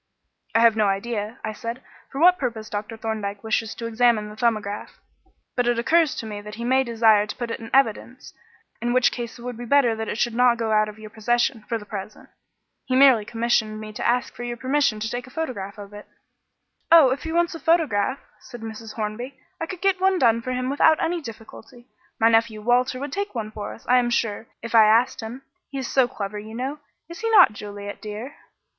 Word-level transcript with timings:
"I 0.55 0.61
have 0.61 0.75
no 0.75 0.87
idea," 0.87 1.37
I 1.43 1.53
said, 1.53 1.83
"for 2.11 2.19
what 2.19 2.39
purpose 2.39 2.71
Dr. 2.71 2.97
Thorndyke 2.97 3.43
wishes 3.43 3.75
to 3.75 3.85
examine 3.85 4.29
the 4.29 4.35
'Thumbograph,' 4.35 4.97
but 5.55 5.67
it 5.67 5.77
occurs 5.77 6.15
to 6.15 6.25
me 6.25 6.41
that 6.41 6.55
he 6.55 6.63
may 6.63 6.83
desire 6.83 7.27
to 7.27 7.35
put 7.35 7.51
it 7.51 7.59
in 7.59 7.69
evidence, 7.71 8.33
in 8.81 8.93
which 8.93 9.11
case 9.11 9.37
it 9.37 9.43
would 9.43 9.57
be 9.57 9.63
better 9.65 9.95
that 9.95 10.07
it 10.07 10.17
should 10.17 10.33
not 10.33 10.57
go 10.57 10.71
out 10.71 10.89
of 10.89 10.97
your 10.97 11.11
possession 11.11 11.61
for 11.69 11.77
the 11.77 11.85
present. 11.85 12.29
He 12.85 12.95
merely 12.95 13.25
commissioned 13.25 13.79
me 13.79 13.93
to 13.93 14.07
ask 14.07 14.33
for 14.33 14.41
your 14.43 14.57
permission 14.57 14.99
to 15.01 15.07
take 15.07 15.27
a 15.27 15.29
photograph 15.29 15.77
of 15.77 15.93
it." 15.93 16.07
"Oh, 16.91 17.11
if 17.11 17.21
he 17.21 17.31
wants 17.31 17.53
a 17.53 17.59
photograph," 17.59 18.17
said 18.39 18.61
Mrs. 18.61 18.95
Hornby, 18.95 19.39
"I 19.59 19.67
could 19.67 19.81
get 19.81 20.01
one 20.01 20.17
done 20.17 20.41
for 20.41 20.51
him 20.51 20.71
without 20.71 20.99
any 20.99 21.21
difficulty. 21.21 21.85
My 22.19 22.27
nephew 22.29 22.63
Walter 22.63 22.99
would 22.99 23.11
take 23.13 23.35
one 23.35 23.51
for 23.51 23.71
us, 23.75 23.85
I 23.87 23.99
am 23.99 24.09
sure, 24.09 24.47
if 24.63 24.73
I 24.73 24.85
asked 24.85 25.21
him. 25.21 25.43
He 25.69 25.77
is 25.77 25.87
so 25.87 26.07
clever, 26.07 26.39
you 26.39 26.55
know 26.55 26.79
is 27.07 27.19
he 27.19 27.29
not, 27.29 27.53
Juliet, 27.53 28.01
dear?" 28.01 28.33